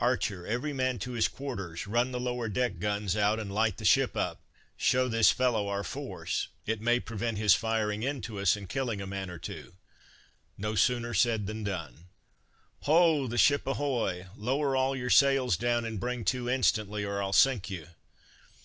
[0.00, 1.86] "Archer, every man to his quarters!
[1.86, 4.40] run the lower deck guns out, and light the ship up;
[4.76, 9.06] show this fellow our force; it may prevent his firing into us and killing a
[9.06, 9.74] man or two."
[10.58, 12.06] No sooner said than done.
[12.80, 17.32] "Hoa, the ship ahoy, lower all your sails down, and bring to instantly, or I'll
[17.32, 17.86] sink you."